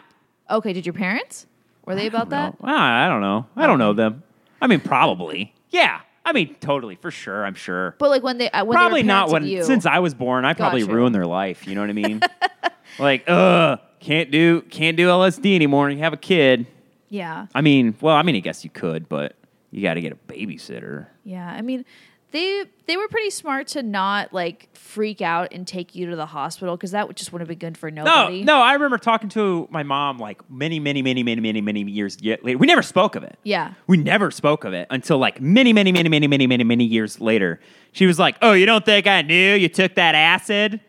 [0.51, 1.47] Okay, did your parents?
[1.85, 2.57] Were they about that?
[2.65, 3.47] I don't know.
[3.55, 4.25] I don't know them.
[4.61, 5.55] I mean, probably.
[5.71, 6.01] Yeah.
[6.25, 7.47] I mean, totally, for sure.
[7.47, 7.95] I'm sure.
[8.01, 10.45] But, like, when they, uh, when probably they not when you, since I was born.
[10.45, 11.69] I probably ruined their life.
[11.69, 12.23] You know what I mean?
[12.99, 15.91] like, ugh, can't do can't do LSD anymore.
[15.91, 16.67] You have a kid.
[17.09, 17.47] Yeah.
[17.55, 19.37] I mean, well, I mean, I guess you could, but
[19.71, 21.07] you got to get a babysitter.
[21.25, 21.85] Yeah, I mean,
[22.33, 26.27] they they were pretty smart to not like freak out and take you to the
[26.27, 28.43] hospital because that would just wouldn't have been good for nobody.
[28.43, 31.83] no, no, I remember talking to my mom like many, many, many, many, many, many
[31.91, 32.59] years later.
[32.59, 33.39] We never spoke of it.
[33.45, 33.75] Yeah.
[33.87, 37.21] We never spoke of it until like many, many, many, many, many, many, many years
[37.21, 37.61] later.
[37.93, 40.81] She was like, "Oh, you don't think I knew you took that acid?"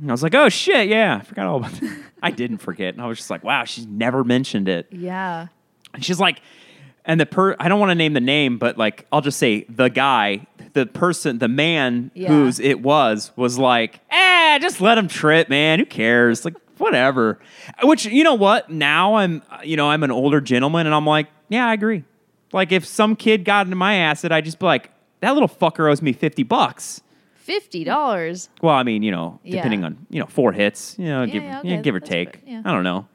[0.00, 2.94] And I was like, "Oh shit, yeah, I forgot all about that." I didn't forget,
[2.94, 5.48] and I was just like, "Wow, she's never mentioned it." Yeah.
[5.94, 6.40] And she's like,
[7.06, 9.64] and the per I don't want to name the name, but like I'll just say
[9.68, 12.28] the guy, the person, the man Yeah.
[12.28, 15.78] whose it was was like, eh, just let him trip, man.
[15.78, 16.44] Who cares?
[16.44, 17.38] Like whatever.
[17.82, 18.70] Which you know what?
[18.70, 22.04] Now I'm you know I'm an older gentleman, and I'm like, yeah, I agree.
[22.52, 24.90] Like if some kid got into my acid, I'd just be like,
[25.20, 27.00] that little fucker owes me fifty bucks.
[27.34, 28.48] Fifty dollars.
[28.60, 29.56] Well, I mean, you know, Yeah.
[29.56, 32.40] depending on you know four hits, you know, give yeah, yeah, okay, give or take.
[32.44, 32.60] yeah.
[32.64, 33.06] I don't know.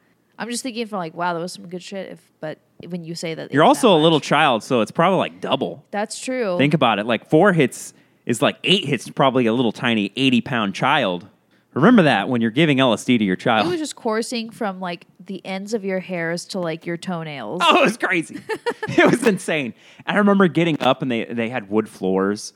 [0.42, 2.14] I'm just thinking from like, wow, that was some good shit.
[2.14, 5.40] If but when you say that, You're also a little child, so it's probably like
[5.40, 5.86] double.
[5.92, 6.58] That's true.
[6.58, 7.06] Think about it.
[7.06, 7.94] Like four hits
[8.26, 11.28] is like eight hits, to probably a little tiny 80 pound child.
[11.76, 13.60] Remember that when you're giving LSD to your child.
[13.60, 13.72] it child.
[13.72, 17.62] was just coursing from like the ends of your hairs to like your toenails.
[17.64, 18.42] oh, it was crazy.
[18.90, 19.76] it was insane.
[20.08, 22.54] I remember getting up and they, they had wood floors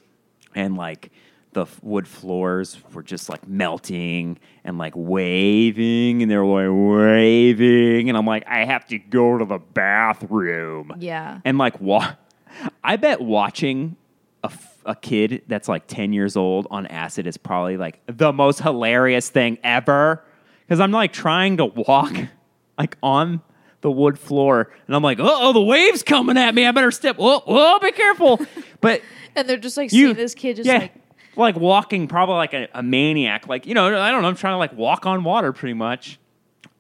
[0.56, 1.12] and like
[1.56, 8.10] the wood floors were just like melting and like waving and they were like waving.
[8.10, 10.94] And I'm like, I have to go to the bathroom.
[11.00, 11.40] Yeah.
[11.46, 12.14] And like, wa-
[12.84, 13.96] I bet watching
[14.44, 18.34] a, f- a kid that's like 10 years old on acid is probably like the
[18.34, 20.24] most hilarious thing ever.
[20.68, 22.14] Because I'm like trying to walk
[22.78, 23.42] like on
[23.80, 26.66] the wood floor and I'm like, oh, the wave's coming at me.
[26.66, 27.16] I better step.
[27.18, 28.42] Whoa, whoa, be careful.
[28.82, 29.02] But
[29.36, 30.94] And they're just like you, seeing this kid just yeah, like
[31.38, 33.48] like walking probably like a, a maniac.
[33.48, 34.28] Like, you know, I don't know.
[34.28, 36.20] I'm trying to like walk on water pretty much.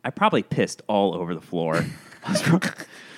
[0.04, 1.86] I probably pissed all over the floor.
[2.26, 2.60] I was pro-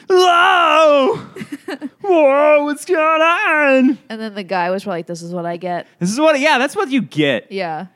[0.10, 1.16] Whoa!
[2.02, 3.98] Whoa, what's going on?
[4.10, 5.86] and then the guy was probably like, This is what I get.
[6.00, 7.52] This is what, yeah, that's what you get.
[7.52, 7.88] Yeah.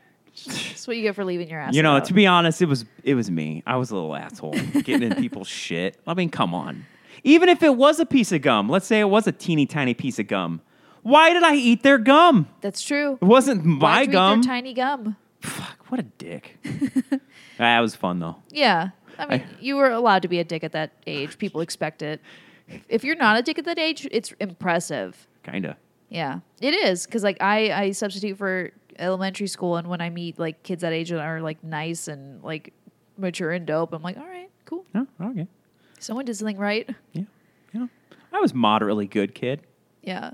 [0.46, 1.74] That's what you get for leaving your ass.
[1.74, 2.06] You know, out.
[2.06, 3.62] to be honest, it was it was me.
[3.66, 4.52] I was a little asshole
[4.82, 5.98] getting in people's shit.
[6.06, 6.86] I mean, come on.
[7.24, 9.94] Even if it was a piece of gum, let's say it was a teeny tiny
[9.94, 10.60] piece of gum.
[11.02, 12.48] Why did I eat their gum?
[12.60, 13.18] That's true.
[13.20, 15.16] It wasn't my Why'd you eat their tiny gum.
[15.40, 16.58] Fuck, what a dick.
[17.58, 18.36] Ah, that was fun though.
[18.50, 18.88] Yeah.
[19.18, 21.38] I mean, I- you were allowed to be a dick at that age.
[21.38, 22.20] People expect it.
[22.88, 25.28] If you're not a dick at that age, it's impressive.
[25.44, 25.76] Kinda.
[26.08, 30.38] Yeah, it is because like I I substitute for elementary school, and when I meet
[30.38, 32.72] like kids that age that are like nice and like
[33.18, 34.84] mature and dope, I'm like, all right, cool.
[35.20, 35.46] Okay.
[36.00, 36.88] Someone did something right.
[37.12, 37.24] Yeah.
[37.72, 37.86] Yeah.
[38.32, 39.60] I was moderately good kid.
[40.02, 40.32] Yeah.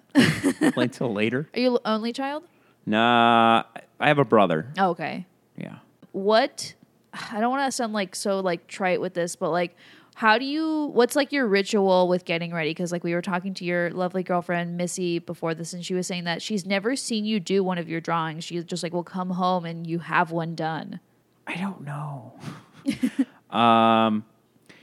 [0.72, 1.48] Played till later.
[1.54, 2.44] Are you only child?
[2.86, 3.64] Nah,
[4.00, 4.72] I have a brother.
[4.78, 5.26] Oh, okay.
[5.56, 5.76] Yeah.
[6.12, 6.74] What?
[7.12, 9.76] I don't want to sound like so like trite with this, but like,
[10.14, 10.86] how do you?
[10.86, 12.70] What's like your ritual with getting ready?
[12.70, 16.06] Because like we were talking to your lovely girlfriend Missy before this, and she was
[16.06, 18.44] saying that she's never seen you do one of your drawings.
[18.44, 21.00] She's just like, will come home and you have one done.
[21.46, 22.32] I don't know.
[23.56, 24.24] um,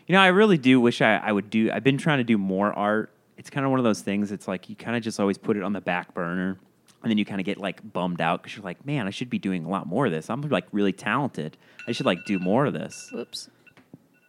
[0.07, 1.71] you know, I really do wish I, I would do.
[1.71, 3.11] I've been trying to do more art.
[3.45, 4.31] It's kind of one of those things.
[4.31, 6.57] It's like you kind of just always put it on the back burner,
[7.03, 9.29] and then you kind of get like bummed out because you're like, man, I should
[9.29, 10.31] be doing a lot more of this.
[10.31, 11.55] I'm like really talented.
[11.87, 13.11] I should like do more of this.
[13.13, 13.51] Whoops.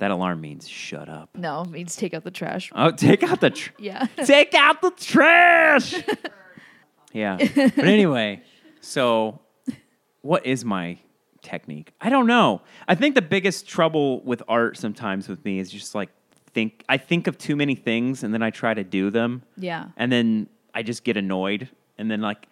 [0.01, 1.31] That alarm means shut up.
[1.35, 2.71] No, it means take out the trash.
[2.75, 4.07] Oh, take out the tr- Yeah.
[4.27, 5.95] take out the trash.
[7.15, 7.39] yeah.
[7.39, 8.43] But anyway,
[8.83, 9.41] so
[10.21, 10.99] what is my
[11.41, 11.95] technique?
[12.03, 12.61] I don't know.
[12.87, 16.11] I think the biggest trouble with art sometimes with me is just like
[16.57, 19.89] think I think of too many things and then I try to do them yeah.
[19.99, 22.49] and then I just get annoyed and then like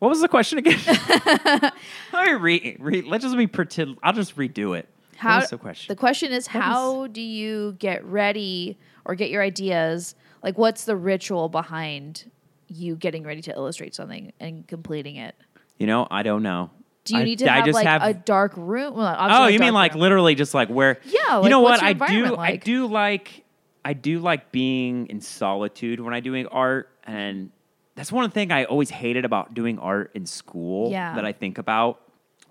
[0.00, 0.80] what was the question again?
[2.12, 3.98] Me re, re, let's just me pretend.
[4.02, 4.88] I'll just redo it.
[5.16, 5.92] How the question?
[5.92, 10.16] The question is What how do you get ready or get your ideas?
[10.42, 12.28] Like what's the ritual behind
[12.66, 15.36] you getting ready to illustrate something and completing it?
[15.78, 16.70] you know, I don't know.
[17.04, 18.94] Do you I- need to I have just like have a dark room?
[18.94, 20.00] Well, Oh, you mean like room.
[20.02, 20.98] literally just like where?
[21.04, 21.82] Yeah, you know what?
[21.82, 22.02] I do.
[22.04, 23.44] environment I do like.
[23.84, 27.50] I do like being in solitude when I'm doing art, and
[27.96, 31.14] that's one thing I always hated about doing art in school Yeah.
[31.16, 32.00] that I think about.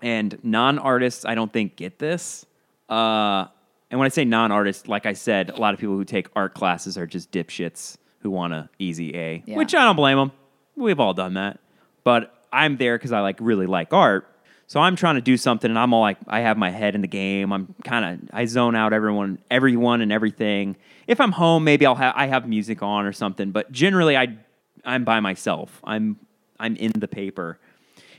[0.00, 2.46] And non artists, I don't think get this.
[2.88, 3.46] Uh,
[3.90, 6.28] and when I say non artists, like I said, a lot of people who take
[6.36, 9.56] art classes are just dipshits who want a easy A, Yeah.
[9.56, 10.30] which I don't blame them.
[10.76, 11.58] We've all done that.
[12.04, 14.28] But I'm there because I like really like art.
[14.66, 17.02] So I'm trying to do something, and I'm all like, I have my head in
[17.02, 17.52] the game.
[17.52, 20.76] I'm kind of, I zone out everyone, everyone, and everything.
[21.06, 23.50] If I'm home, maybe I'll have, I have music on or something.
[23.50, 24.38] But generally, I,
[24.84, 25.80] I'm by myself.
[25.84, 26.18] I'm,
[26.58, 27.58] I'm in the paper.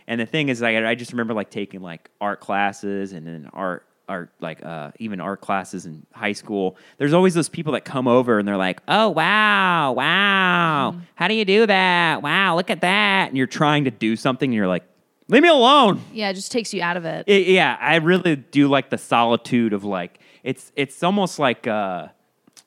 [0.07, 3.49] And the thing is, like, I just remember like taking like art classes and then
[3.51, 6.77] art, art like uh, even art classes in high school.
[6.99, 11.33] There's always those people that come over and they're like, "Oh wow, wow, how do
[11.33, 12.21] you do that?
[12.21, 14.83] Wow, look at that!" And you're trying to do something, and you're like,
[15.27, 17.25] "Leave me alone." Yeah, it just takes you out of it.
[17.27, 22.07] It- yeah, I really do like the solitude of like it's it's almost like uh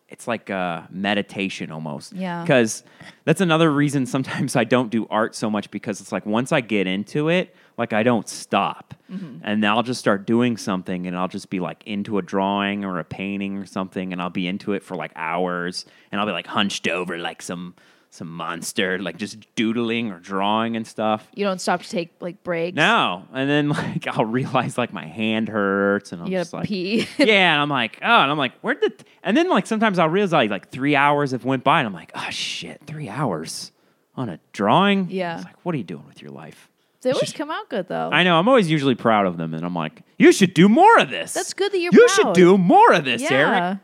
[0.09, 2.13] it's like uh meditation almost.
[2.15, 2.43] Yeah.
[2.43, 2.83] Because
[3.25, 6.61] that's another reason sometimes I don't do art so much because it's like once I
[6.63, 8.95] get into it, like I don't stop.
[9.11, 9.41] Mm-hmm.
[9.43, 12.85] And then I'll just start doing something and I'll just be like into a drawing
[12.85, 16.27] or a painting or something and I'll be into it for like hours and I'll
[16.27, 17.75] be like hunched over like some
[18.11, 21.29] some monster, like just doodling or drawing and stuff.
[21.35, 22.77] You don't stop to take like breaks.
[22.77, 26.67] No, and then like I'll realize like my hand hurts, and I'm You just like,
[26.67, 27.07] pee.
[27.19, 29.05] yeah, and I'm like, oh, and I'm like, where did?
[29.23, 32.13] And then like sometimes I'll realize like three hours have went by, and I'm like,
[32.15, 33.73] oh shit, three hours
[34.17, 35.09] on a drawing.
[35.11, 35.37] Yeah.
[35.37, 36.69] it's like, what are you doing with your life?
[37.03, 38.11] they always come out good though.
[38.13, 38.39] I know.
[38.39, 41.33] I'm always usually proud of them, and I'm like, you should do more of this.
[41.33, 43.33] That's good that you're You should do more of this, yeah.
[43.33, 43.79] Eric.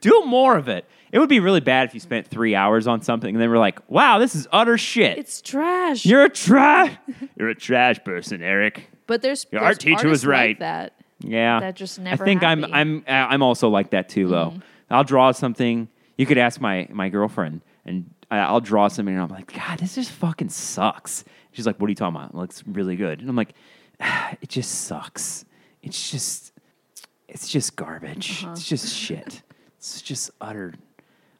[0.00, 0.84] Do more of it.
[1.12, 3.58] It would be really bad if you spent three hours on something and then we're
[3.58, 5.16] like, wow, this is utter shit.
[5.18, 6.04] It's trash.
[6.04, 6.96] You're a trash.
[7.38, 8.90] You're a trash person, Eric.
[9.06, 10.50] but there's Your there's art teacher artists was right.
[10.50, 10.92] Like that.
[11.20, 12.64] Yeah, That just never I think I'm.
[12.66, 14.54] I'm uh, I'm also like that too, though.
[14.90, 15.88] I'll draw something.
[16.18, 19.78] You could ask my my girlfriend, and I- I'll draw something, and I'm like, God,
[19.78, 21.24] this just fucking sucks.
[21.52, 22.30] She's like, What are you talking about?
[22.30, 23.54] It looks really good, and I'm like,
[24.00, 25.46] ah, It just sucks.
[25.82, 26.52] It's just
[27.28, 28.42] it's just garbage.
[28.44, 28.52] Uh-huh.
[28.52, 29.42] It's just shit.
[29.94, 30.74] It's just utter.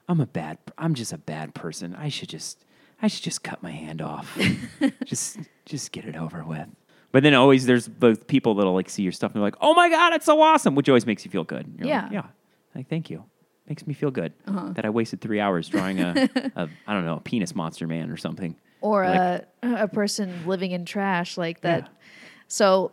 [0.08, 0.58] I'm a bad.
[0.78, 1.94] I'm just a bad person.
[1.94, 2.64] I should just.
[3.02, 4.38] I should just cut my hand off.
[5.04, 6.66] just just get it over with.
[7.12, 9.74] But then always there's both people that'll like see your stuff and they're like, "Oh
[9.74, 11.66] my god, it's so awesome," which always makes you feel good.
[11.76, 12.20] You're like, Yeah.
[12.22, 12.26] yeah.
[12.74, 13.24] Like, thank you.
[13.68, 14.70] Makes me feel good uh-huh.
[14.74, 18.10] that I wasted three hours drawing a, a I don't know a penis monster man
[18.10, 18.56] or something.
[18.80, 21.82] or Like- a a person living in trash like that.
[21.82, 21.88] Yeah.
[22.48, 22.92] So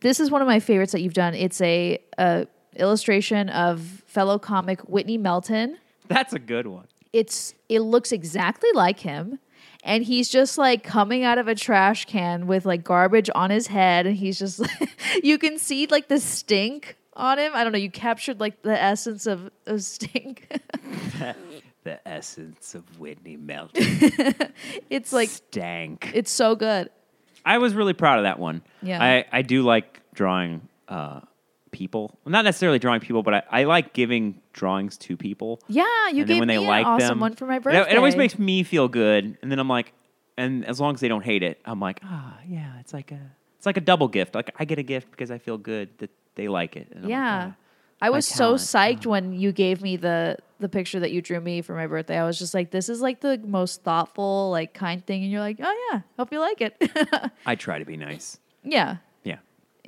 [0.00, 1.34] this is one of my favorites that you've done.
[1.34, 2.46] It's a, a
[2.76, 5.78] illustration of fellow comic Whitney Melton.
[6.08, 6.86] That's a good one.
[7.12, 9.38] It's it looks exactly like him.
[9.82, 13.68] And he's just like coming out of a trash can with like garbage on his
[13.68, 14.06] head.
[14.06, 14.60] And he's just,
[15.22, 17.52] you can see like the stink on him.
[17.54, 17.78] I don't know.
[17.78, 20.46] You captured like the essence of, of stink.
[21.82, 23.82] The essence of Whitney Melton
[24.90, 26.10] it's like, stank.
[26.12, 26.90] it's so good.
[27.42, 28.60] I was really proud of that one.
[28.82, 29.02] Yeah.
[29.02, 31.20] I, I do like drawing uh,
[31.70, 32.18] people.
[32.24, 35.60] Well, not necessarily drawing people, but I, I like giving drawings to people.
[35.68, 37.92] Yeah, you and gave when me they an like awesome them, one for my birthday.
[37.92, 39.92] It, always makes me feel good, and then I'm like,
[40.36, 43.20] and as long as they don't hate it, I'm like, ah, yeah, it's like a,
[43.56, 44.34] it's like a double gift.
[44.34, 46.88] Like I get a gift because I feel good that they like it.
[46.94, 47.52] I'm like, Yeah.
[47.52, 47.56] "Ah."
[48.02, 51.60] I was so psyched when you gave me the the picture that you drew me
[51.60, 52.18] for my birthday.
[52.18, 55.22] I was just like, this is like the most thoughtful, like kind thing.
[55.22, 56.90] And you're like, oh yeah, hope you like it.
[57.46, 58.38] I try to be nice.
[58.64, 58.96] yeah.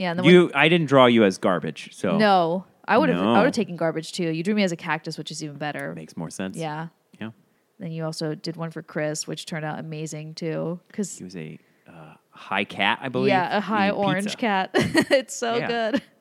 [0.03, 0.13] Yeah.
[0.13, 3.47] And You, I didn't draw you as garbage, so no, I would have I would
[3.47, 4.29] have taken garbage too.
[4.31, 5.95] You drew me as a cactus, which is even better.
[5.95, 6.57] makes more sense.
[6.57, 6.89] Yeah.
[7.21, 7.31] Yeah.
[7.79, 10.79] Then you also did one for Chris, which turned out amazing too.
[10.89, 13.29] Because He was a uh, high cat, I believe.
[13.31, 14.37] yeah, a high orange pizza.
[14.39, 14.71] cat.
[14.75, 15.67] it's so Yeah.
[15.69, 16.03] good.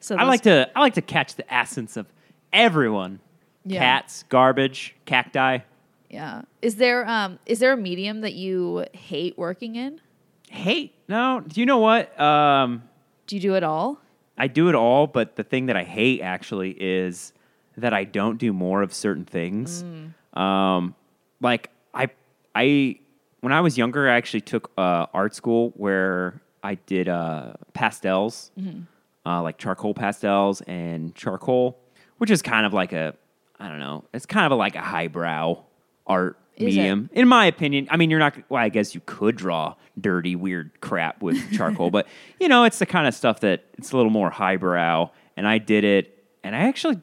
[0.00, 2.06] So I like to I like to catch the essence of
[2.52, 3.20] everyone.
[3.64, 3.80] Yeah.
[3.80, 5.60] Cats, garbage, cacti.
[6.10, 6.42] Yeah.
[6.60, 9.98] Is there um is there a medium that you hate working in?
[10.50, 10.94] Hate.
[11.08, 12.18] No, do you know what?
[12.20, 12.82] Um,
[13.32, 13.98] Do you do it all?
[14.36, 17.32] I do it all, but the thing that I hate actually is
[17.78, 19.82] that I don't do more of certain things.
[20.34, 20.94] Um,
[21.40, 22.08] like I,
[22.54, 22.98] I
[23.40, 28.50] when I was younger, I actually took uh, art school where I did uh, pastels,
[29.24, 31.78] uh, like charcoal pastels and charcoal,
[32.18, 33.14] which is kind of like a,
[33.58, 35.58] I don't know, it's kind of a, like a highbrow
[36.06, 36.78] art Is it?
[36.78, 37.88] medium, in my opinion.
[37.90, 38.36] I mean, you're not.
[38.48, 42.06] Well, I guess you could draw dirty, weird crap with charcoal, but
[42.40, 45.10] you know, it's the kind of stuff that it's a little more highbrow.
[45.36, 47.00] And I did it, and I actually,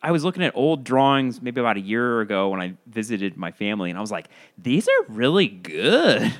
[0.00, 3.50] I was looking at old drawings maybe about a year ago when I visited my
[3.50, 6.32] family, and I was like, these are really good.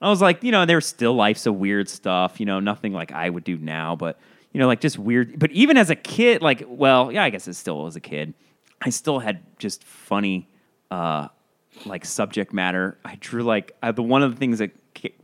[0.00, 3.12] I was like, you know, there's still life's of weird stuff, you know, nothing like
[3.12, 4.18] I would do now, but
[4.52, 5.38] you know, like just weird.
[5.38, 8.34] But even as a kid, like, well, yeah, I guess it still was a kid.
[8.82, 10.48] I still had just funny,
[10.90, 11.28] uh,
[11.86, 12.98] like subject matter.
[13.04, 14.70] I drew like uh, the one of the things that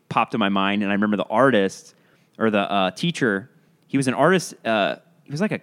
[0.09, 1.95] popped in my mind, and I remember the artist
[2.39, 3.51] or the uh, teacher.
[3.87, 4.55] He was an artist.
[4.65, 5.61] Uh, he was like a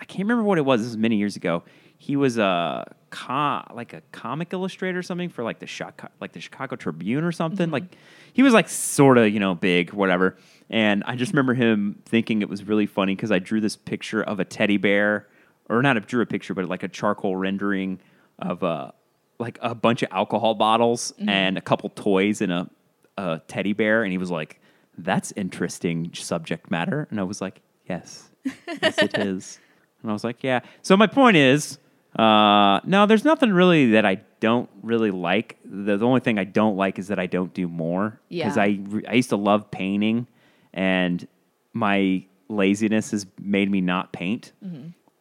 [0.00, 0.80] I can't remember what it was.
[0.80, 1.62] This was many years ago.
[1.98, 6.32] He was a co- like a comic illustrator or something for like the Chicago, like
[6.32, 7.70] the Chicago Tribune or something.
[7.70, 7.84] Like
[8.32, 10.36] he was like sort of you know big, whatever.
[10.70, 14.22] And I just remember him thinking it was really funny because I drew this picture
[14.22, 15.28] of a teddy bear,
[15.68, 18.00] or not a drew a picture, but like a charcoal rendering
[18.38, 18.94] of a
[19.40, 22.70] like a bunch of alcohol bottles and a couple toys and a,
[23.16, 24.02] a teddy bear.
[24.04, 24.60] And he was like,
[24.98, 29.58] "That's interesting subject matter." And I was like, "Yes, yes, it is."
[30.02, 31.78] And I was like, "Yeah." So my point is,
[32.18, 35.58] uh, no, there's nothing really that I don't really like.
[35.64, 38.78] The, the only thing I don't like is that I don't do more because I
[39.08, 40.26] I used to love painting,
[40.72, 41.26] and
[41.72, 44.52] my laziness has made me not paint,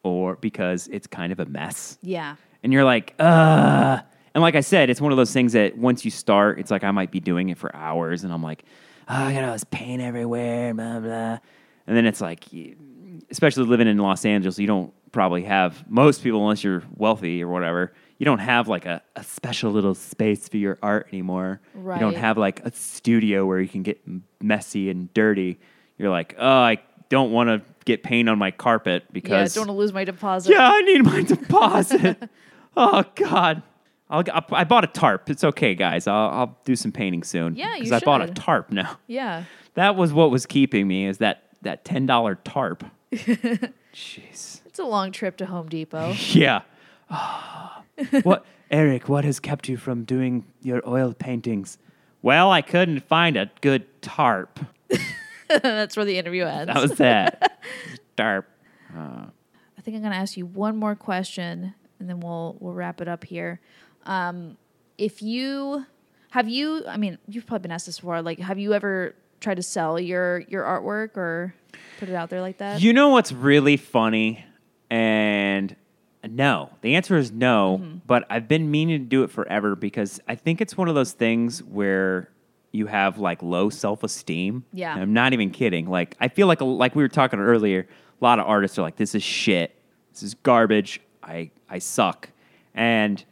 [0.04, 2.36] or because it's kind of a mess Yeah.
[2.64, 4.00] And you're like, uh.
[4.36, 6.84] And like I said, it's one of those things that once you start, it's like
[6.84, 8.64] I might be doing it for hours, and I'm like,
[9.08, 11.40] oh, I got all this paint everywhere, blah blah.
[11.88, 12.46] And then it's like,
[13.32, 17.48] especially living in Los Angeles, you don't probably have most people, unless you're wealthy or
[17.48, 21.60] whatever, you don't have like a, a special little space for your art anymore.
[21.74, 21.96] Right.
[21.96, 24.00] You don't have like a studio where you can get
[24.42, 25.60] messy and dirty.
[25.98, 26.78] You're like, oh, I
[27.10, 29.38] don't want to get paint on my carpet because Yeah.
[29.40, 30.52] because Don't want to lose my deposit.
[30.52, 32.18] yeah, I need my deposit.
[32.78, 33.62] oh God,
[34.10, 35.30] I'll, I'll, bought a tarp.
[35.30, 36.08] It's okay, guys.
[36.08, 37.56] I'll, I'll do some painting soon.
[37.56, 38.36] Yeah, you Because I bought a should.
[38.36, 38.98] tarp now.
[39.08, 39.44] Yeah.
[39.76, 41.06] That was what was keeping me.
[41.06, 42.84] Is that that ten dollar tarp?
[43.94, 44.62] Jeez.
[44.66, 46.14] It's a long trip to Home Depot.
[46.34, 46.62] Yeah.
[47.10, 47.84] Ah.
[48.24, 49.10] what, Eric?
[49.10, 51.78] What has kept you from doing your oil paintings?
[52.22, 54.60] Well, I couldn't find a good tarp.
[55.50, 56.68] That's where the interview ends.
[56.72, 57.62] That was that.
[58.16, 58.48] tarp.
[58.96, 63.02] I think I'm going to ask you one more question, and then we'll we'll wrap
[63.02, 63.60] it up here.
[64.06, 64.58] Um,
[64.98, 65.86] if you
[66.32, 68.22] have you, I mean, you've probably been asked this before.
[68.22, 71.54] Like, have you ever tried to sell your your artwork or
[72.00, 72.82] put it out there like that?
[72.82, 74.44] You know what's really funny?
[74.90, 75.76] And
[76.28, 77.98] no, the answer is no, Mm-hmm.
[78.06, 81.14] but I've been meaning to do it forever because I think it's one of those
[81.14, 82.30] things where
[82.72, 84.64] you have like low self esteem.
[84.74, 84.94] Yeah.
[84.96, 85.90] I'm not even kidding.
[85.90, 87.88] Like, I feel like, like we were talking earlier,
[88.22, 89.76] a lot of artists are like, this is shit.
[90.12, 91.00] This is garbage.
[91.24, 92.30] I, I suck.
[92.74, 93.24] And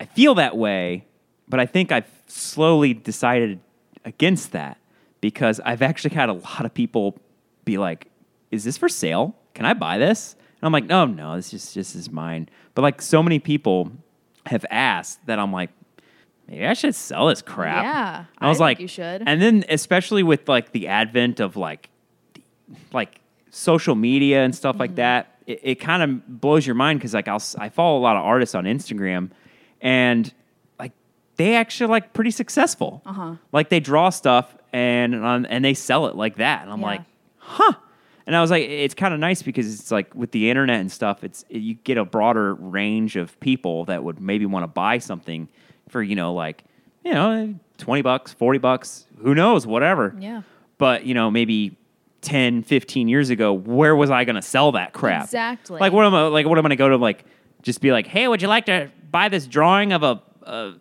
[0.00, 1.06] I feel that way,
[1.48, 3.60] but I think I've slowly decided
[4.04, 4.78] against that
[5.20, 7.16] because I've actually had a lot of people
[7.64, 8.08] be like,
[8.50, 9.34] "Is this for sale?
[9.54, 12.82] Can I buy this?" And I'm like, "No, no, this is this is mine." But
[12.82, 13.92] like so many people
[14.46, 15.70] have asked that I'm like,
[16.46, 17.84] maybe I should sell this crap.
[17.84, 19.22] Yeah, I was I like, you should.
[19.24, 21.88] And then especially with like the advent of like
[22.92, 24.80] like social media and stuff Mm-hmm.
[24.80, 28.02] like that, it, it kind of blows your mind because like I'll I follow a
[28.02, 29.30] lot of artists on Instagram,
[29.80, 30.32] and
[30.78, 30.92] like
[31.36, 33.02] they actually like pretty successful.
[33.06, 33.34] Uh-huh.
[33.52, 36.86] Like they draw stuff and um, and they sell it like that, and I'm Yeah.
[36.86, 37.00] like,
[37.38, 37.72] huh.
[38.26, 40.90] And I was like, it's kind of nice because it's like with the internet and
[40.90, 44.96] stuff, it's you get a broader range of people that would maybe want to buy
[44.96, 45.46] something
[45.90, 46.64] for you know like
[47.04, 50.16] you know twenty bucks, forty bucks, who knows, whatever.
[50.18, 50.40] Yeah.
[50.78, 51.76] But, you know, maybe
[52.24, 55.24] 10, 15 years ago, where was I going to sell that crap?
[55.24, 55.78] Exactly.
[55.78, 57.24] Like, what am I, like, what am I going to go to, like,
[57.62, 60.74] just be like, hey, would you like to buy this drawing of a, a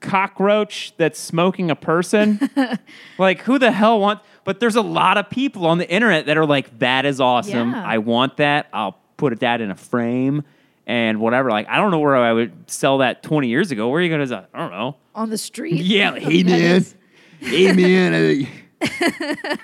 [0.00, 2.38] cockroach that's smoking a person?
[3.18, 6.36] like, who the hell wants, but there's a lot of people on the internet that
[6.36, 7.70] are like, that is awesome.
[7.70, 7.84] Yeah.
[7.84, 8.68] I want that.
[8.72, 10.44] I'll put that in a frame
[10.86, 11.50] and whatever.
[11.50, 13.88] Like, I don't know where I would sell that 20 years ago.
[13.88, 14.96] Where are you going to, I don't know.
[15.14, 15.82] On the street.
[15.84, 16.84] Yeah, like, hey man,
[17.40, 18.48] hey man,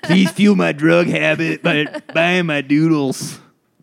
[0.03, 3.39] please fuel my drug habit by buying my doodles.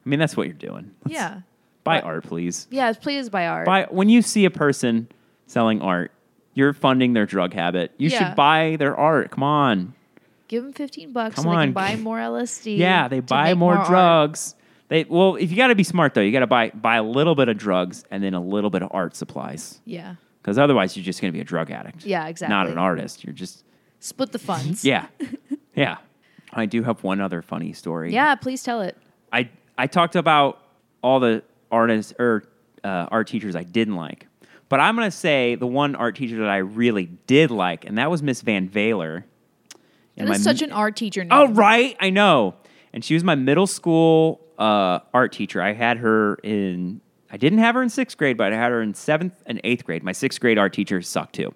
[0.06, 0.91] I mean, that's what you're doing.
[1.06, 1.41] Let's Yeah.
[1.84, 2.67] buy But- art, please.
[2.72, 2.94] Yeah.
[2.94, 3.65] Please buy art.
[3.65, 5.08] Buy when you see a person
[5.48, 6.12] selling art,
[6.54, 7.91] you're funding their drug habit.
[7.98, 8.28] You Yeah.
[8.30, 9.32] should buy their art.
[9.32, 9.94] Come on.
[10.48, 11.63] Give them 15 bucks Come so they on.
[11.67, 12.76] can buy more LSD.
[12.78, 14.56] Yeah, they buy make more, drugs.
[14.89, 17.04] They well, if you got to be smart though, you got to buy buy a
[17.04, 19.80] little bit of drugs and then a little bit of art supplies.
[19.86, 20.15] Yeah.
[20.41, 22.04] Because otherwise, you're just going to be a drug addict.
[22.06, 22.54] Yeah, exactly.
[22.54, 23.24] Not an artist.
[23.24, 23.64] You're just
[24.02, 24.84] Split the funds.
[24.84, 25.08] Yeah.
[25.76, 25.97] yeah.
[26.52, 28.12] I do have one other funny story.
[28.12, 28.97] Yeah, please tell it.
[29.32, 30.60] I, I talked about
[31.02, 32.43] all the artists or
[32.84, 34.28] uh, art teachers I didn't like.
[34.68, 37.97] But I'm going to say the one art teacher that I really did like, and
[37.97, 39.26] that was Miss Van Valer.
[40.18, 41.32] And my such an art teacher name.
[41.32, 41.95] Oh, right.
[41.99, 42.56] I know.
[42.93, 45.62] And she was my middle school uh, art teacher.
[45.62, 48.82] I had her in, I didn't have her in sixth grade, but I had her
[48.82, 50.04] in seventh and eighth grade.
[50.04, 51.54] My sixth grade art teacher sucked too.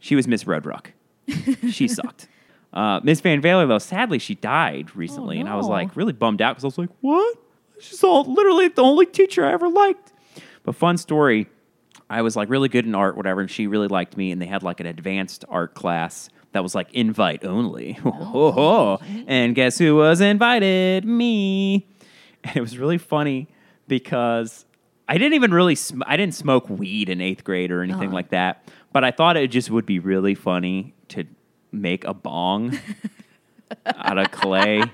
[0.00, 0.86] She was Miss Roadruck.
[1.70, 2.28] She sucked.
[2.72, 5.38] Uh, Miss Van Valer, though, sadly, she died recently.
[5.40, 7.36] And I was like really bummed out because I was like, what?
[7.80, 10.12] She's all, literally the only teacher I ever liked.
[10.62, 11.48] But fun story.
[12.08, 14.30] I was like really good in art, whatever, and she really liked me.
[14.32, 17.98] And they had like an advanced art class that was like invite only.
[18.04, 21.04] Oh, and guess who was invited?
[21.04, 21.86] Me.
[22.44, 23.46] And it was really funny
[23.86, 24.64] because
[25.08, 28.14] I didn't even really sm- I didn't smoke weed in eighth grade or anything Uh-huh.
[28.14, 28.68] like that.
[28.92, 31.24] But I thought it just would be really funny to
[31.70, 32.78] make a bong
[33.86, 34.82] out of clay.
[34.82, 34.90] Oh,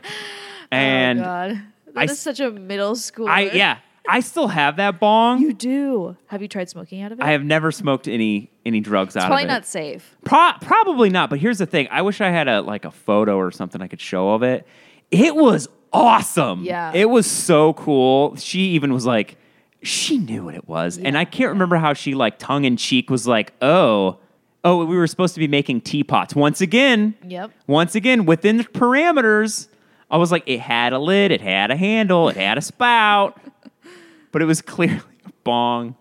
[0.71, 1.61] and oh God, I
[1.95, 3.29] that is s- such a middle school.
[3.29, 3.79] I yeah,
[4.09, 5.41] I still have that bong.
[5.41, 6.17] You do.
[6.27, 7.25] Have you tried smoking out of it?
[7.25, 9.49] I have never smoked any any drugs out Probably of it.
[9.49, 10.17] Probably not safe.
[10.25, 11.31] Pro- probably not.
[11.31, 13.89] But here's the thing: I wish I had a like a photo or something I
[13.89, 14.67] could show of it.
[15.11, 16.65] It was awesome.
[16.65, 16.93] Yeah.
[16.95, 18.37] it was so cool.
[18.37, 19.38] She even was like,
[19.83, 23.11] she knew what it was, and I can't remember how she like tongue in cheek
[23.11, 24.19] was like, oh,
[24.65, 27.15] oh, we were supposed to be making teapots once again.
[27.27, 27.53] Yep.
[27.67, 29.69] Once again, within the parameters,
[30.11, 33.41] I was like, it had a lid, it had a handle, it had a spout,
[34.33, 35.97] but it was clearly a bong.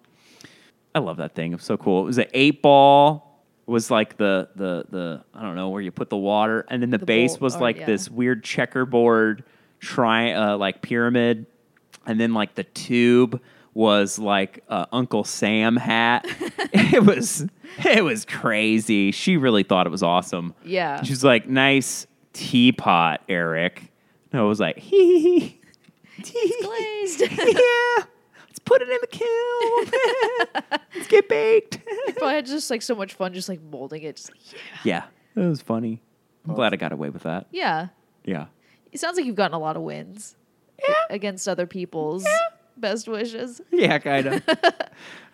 [0.95, 1.51] I love that thing.
[1.51, 2.01] It was so cool.
[2.01, 3.43] It was an eight ball.
[3.67, 6.81] It was like the the the I don't know where you put the water, and
[6.81, 7.85] then the, The base bowl, was or- like yeah.
[7.85, 9.43] this weird checkerboard
[9.79, 11.45] tri uh, like pyramid,
[12.07, 13.39] and then like the tube
[13.77, 16.25] was like a Uncle Sam hat.
[16.73, 17.45] it was
[17.85, 19.11] it was crazy.
[19.11, 20.55] She really thought it was awesome.
[20.65, 21.03] Yeah.
[21.03, 23.91] She was like, "Nice teapot, Eric."
[24.31, 27.21] And I was like, "Hee hee hee." Glazed.
[27.31, 28.05] yeah.
[28.47, 30.79] Let's put it in the kiln.
[30.95, 31.77] Let's get baked.
[32.23, 34.15] I had just like so much fun, just like molding it.
[34.15, 34.39] Just like,
[34.83, 35.05] yeah.
[35.35, 36.01] yeah, it was funny.
[36.47, 37.45] I'm glad I got away with that.
[37.51, 37.89] Yeah.
[38.25, 38.47] Yeah.
[38.91, 40.35] It sounds like you've gotten a lot of wins
[40.79, 40.95] yeah.
[41.11, 42.25] against other people's
[42.79, 43.61] best wishes.
[43.71, 44.49] Yeah, kind of.
[44.49, 44.61] Um,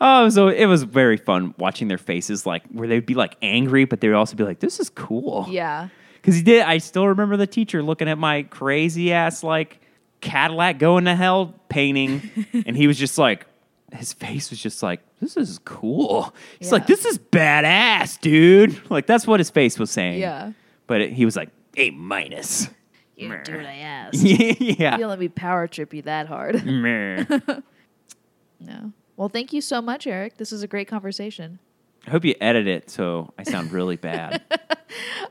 [0.02, 3.86] oh, so it was very fun watching their faces, like where they'd be like angry,
[3.86, 5.88] but they would also be like, "This is cool." Yeah.
[6.16, 6.62] Because he did.
[6.64, 9.80] I still remember the teacher looking at my crazy ass like
[10.22, 12.30] Cadillac going to hell painting,
[12.66, 13.46] and he was just like,
[13.94, 19.06] his face was just like, "This is cool." He's like, "This is badass, dude." Like
[19.06, 20.20] that's what his face was saying.
[20.20, 20.52] Yeah.
[20.88, 22.70] But it, he was like, "A minus."
[23.16, 24.14] You didn't do what I ask.
[24.24, 24.93] yeah.
[24.93, 26.66] You don't let me power trip you that hard.
[26.66, 27.24] Meh.
[28.59, 28.91] no.
[29.16, 30.38] Well, thank you so much, Eric.
[30.38, 31.59] This was a great conversation.
[32.07, 34.41] I hope you edit it so I sound really bad.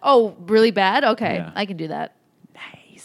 [0.05, 1.05] Oh, really bad?
[1.05, 1.37] Okay.
[1.37, 1.53] Yeah.
[1.55, 2.16] I can do that.
[2.57, 3.05] nice.